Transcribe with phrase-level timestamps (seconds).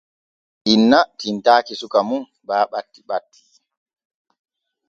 [0.73, 3.39] Inna tinntaaki suka mum baa ɓatti ɓatti.